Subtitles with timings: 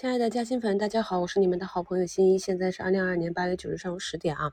[0.00, 2.38] 亲爱的嘉兴粉，大家好，我是你们的好朋友新一。
[2.38, 4.52] 现在是二零二二年八月九日上午十点啊。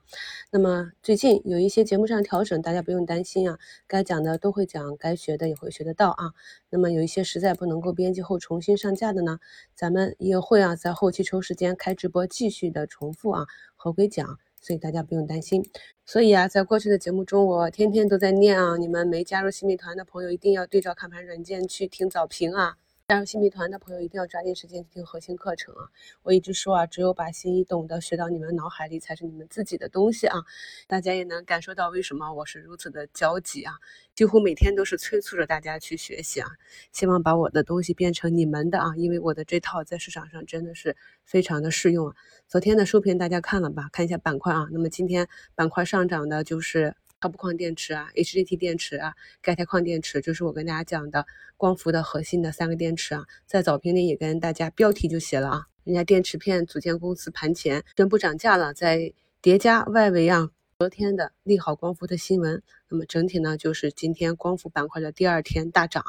[0.50, 6.34] 那么最近有一些节目上调整，大家不用担心啊，该讲的都会讲，该学的也会学得到啊。
[6.72, 9.38] 那么有一些实在不能够编辑后重新上架的呢，
[9.76, 15.64] 咱们也会啊在后期抽时间开直播继续的重复啊合规讲，所以大家不用担心。
[16.08, 22.78] 所以啊，在过去的节目中，我天天都在念啊，你们没加入新米团的朋友一定要对照看盘软件去听早评啊。
[23.08, 25.92] 加入新米团的朋友一定要抓紧时间听核心课程啊！
[26.24, 30.40] 我一直说啊，只有把新一懂得学到你们脑海里，才是你们自己的东西啊！
[30.88, 33.76] 大家也能感受到为什么我是如此的焦急啊！
[34.16, 36.50] 几乎每天都是催促着大家去学习啊！
[36.92, 38.96] 希望把我的东西变成你们的啊！
[38.98, 42.16] 因为我的这套在市场上真的是非常的适用啊！
[42.48, 43.88] 昨天的收评大家看了吧？
[43.94, 44.68] 看一下板块啊！
[44.72, 46.96] 那么今天板块上涨的就是。
[47.26, 51.26] 超钚矿电池啊，HJT 电池啊，钙钛矿电池，就是我跟大家讲的
[51.58, 60.52] 光伏的核心的三个电池啊，在早评里也跟大家标题就写了啊，人家电池片组件公司盘前宣布涨价了，在叠加外围啊。
[60.78, 66.04] 昨天的利好光伏的新闻，那么整体呢就是今天光伏板块的第二天大涨。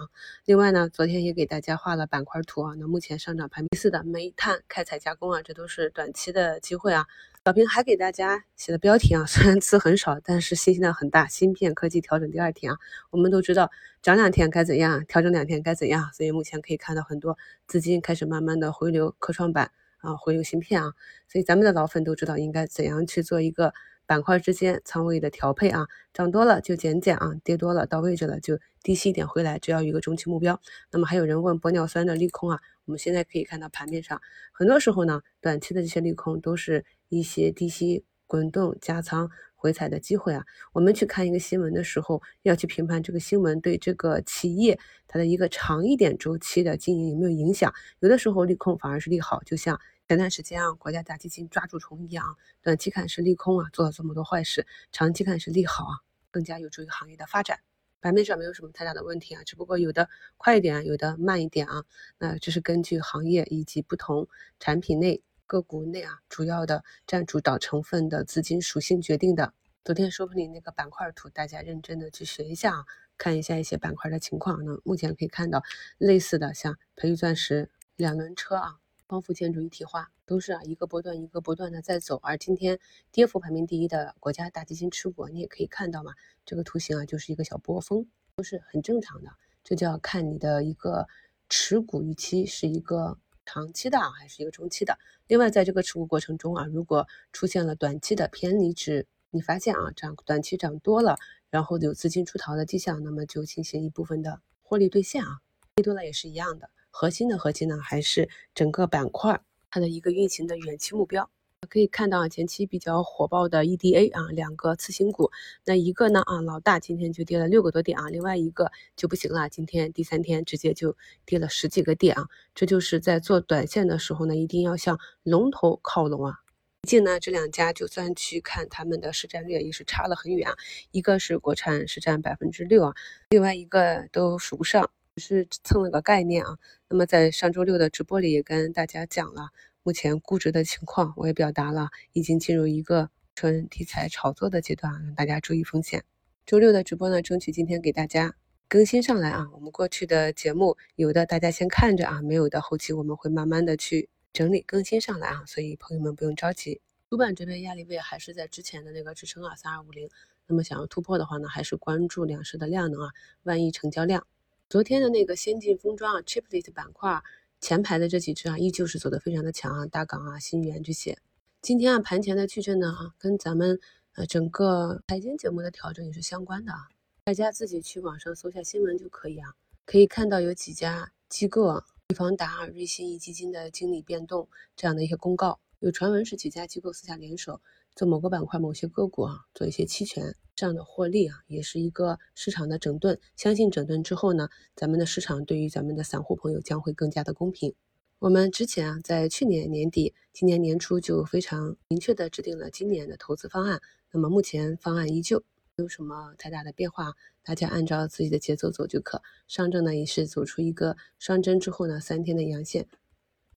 [0.44, 7.06] 另外呢，昨天也给大家画了板块图啊，那目前上涨排名四的煤炭开采加工啊，这都是短期的机会啊。
[7.44, 11.28] 小平还给大家写的标题啊， 虽然字很少，但是信息量很大。
[11.28, 12.78] 芯片科技调整第二天啊，
[13.10, 13.70] 我们都知道
[14.02, 20.92] 涨两天该怎样，调整两天该怎样，所以目前可以看到很多资金开始慢慢的回流科创板啊，回流芯片啊，
[21.28, 23.72] 所以咱们的老粉都知道应该怎样去做一个。
[24.06, 30.60] 板块之间仓位的调配啊，涨多了就减减啊，跌多了到位置了就低吸一点回来，只要一个中期目标。
[30.92, 34.20] 那么还有人问玻尿酸的利空啊，我们现在可以看到盘面上，
[34.52, 39.28] 很多时候呢，短期的这些利空都是一些低吸滚动加仓
[39.66, 40.44] 回踩的机会啊。
[40.72, 44.78] 我们去看一个新闻的时候，要去评判这个新闻对这个企业
[45.08, 47.74] 它的一个长一点周期的经营有没有影响。
[47.98, 49.78] 有的时候利空反而是利好，就像。
[50.08, 55.98] 前段时间啊，国家大基金抓住虫一样，短期看是利空啊，做了这么多坏事；长期看是利好啊，
[56.30, 57.58] 更加有助于行业的发展。
[58.00, 61.82] 盘面上没有什么太大的问题啊，只不过有的快一点，有的慢一点啊。
[62.20, 64.28] 那这是根据行业以及不同
[64.60, 69.54] 产品内个股内啊主要的占主导成分的资金属性决定的。
[69.84, 72.84] 昨天说评里那个板块图，大家认真的去学一下啊，
[73.16, 74.64] 看一下一些板块的情况。
[74.64, 75.62] 那目前可以看到
[75.98, 78.80] 类似的，像培育钻石、两轮车啊。
[79.08, 82.80] 光伏建筑一体化都是啊一个波段一个波段的在走，而今天
[83.12, 86.12] 跌幅排名第一的国家大基金持股，你也可以看到嘛，
[86.44, 88.04] 这个图形啊就是一个小波峰，
[88.34, 89.30] 都是很正常的。
[89.62, 91.06] 这就要看你的一个
[91.48, 94.98] 持股预期是一个长期的啊还是一个中期的。
[95.28, 101.16] 另外，在这个持股过程中啊，如果出现了短期的偏离值，你发现啊涨短期涨多了，
[101.48, 105.38] 然后有资金出逃的迹象，那么就进行一部分的获利兑现啊，
[105.76, 106.68] 最多了也是一样的。
[106.90, 109.40] 核心的核心呢，还是整个板块
[109.70, 111.30] 它的一个运行的远期目标。
[111.66, 115.30] 可以看到啊，前期比较火爆的 EDA 啊，两个次新股，
[115.64, 122.28] 那一个呢啊，老大今天就跌了六个多点啊，另外一个就不行了，今天第三天直接就跌了十几个点啊。
[122.54, 126.40] 这就是在做短线的时候呢，一定要向龙头靠拢啊。
[126.82, 130.56] 毕竟呢，这两家就算去看他们的市占率也是差了很远啊，
[130.92, 132.94] 一个是国产市占百分之六啊，
[133.30, 134.90] 另外一个都数不上。
[135.18, 136.58] 只是蹭了个概念啊，
[136.90, 139.48] 那么在上周六的直播里也跟大家讲了
[139.86, 146.02] 目前估值的情况，我也表达了已经进入一个纯题材炒作的阶段，让大家注意风险。
[146.44, 148.34] 周六的直播呢，争取今天给大家
[148.66, 149.46] 更新上来啊。
[149.52, 156.80] 我们过去的节目有的大家先看着啊，没有的后期我们会慢慢的去整理更新上来啊，所以朋友们不用着急。
[157.08, 160.10] 主板这边压力位还是在之前的那个支撑啊，三二五零。
[160.48, 163.10] 那么想要突破的话呢，还是关注两市的量能啊，
[163.44, 164.26] 万亿成交量。
[164.68, 167.22] 昨天的那个先进封装啊，chiplet 板块
[167.66, 171.18] 前排的这几只啊，依旧是走的非常的强啊，大港啊、新源这些。
[171.60, 173.80] 今天啊，盘前的矩阵呢啊，跟咱们
[174.14, 176.86] 呃整个财经节目的调整也是相关的啊，
[177.24, 187.60] 大家自己去网上搜下新闻就可以啊，可以看到有几家机构啊，易方达、瑞信一基金的经理变动这样的一些公告，有传闻是几家机构私下联手。
[187.96, 193.20] 做某个板块、某些个股啊，做一些期权这样的获利啊，也是一个市场的整顿。
[193.36, 197.74] 相信整顿之后呢，咱们的市场对于咱们的散户朋友将会更加的公平。
[198.18, 203.82] 我们之前啊，在去年年底、今年年初就非常明确的制定了今年的投资方案。
[204.10, 205.44] 那么目前方案依旧，
[205.76, 207.12] 没有什么太大的变化，
[207.44, 209.22] 大家按照自己的节奏走就可。
[209.46, 212.88] 上证呢也是走出一个双针之后呢，三天的阳线。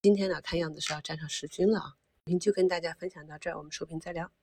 [0.01, 1.95] 今天呢看样子是要站上十均了啊。
[2.39, 4.38] 就跟大家分享到这儿，我们收评再聊。